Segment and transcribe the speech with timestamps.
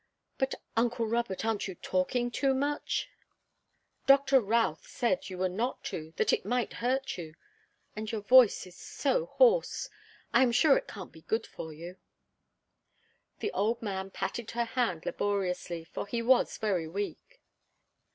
[0.39, 3.07] "But, uncle Robert, aren't you talking too much?
[4.07, 7.35] Doctor Routh said you were not to that it might hurt you.
[7.95, 9.91] And your voice is so hoarse!
[10.33, 11.97] I am sure it can't be good for you."
[13.41, 17.39] The old man patted her hand laboriously, for he was very weak.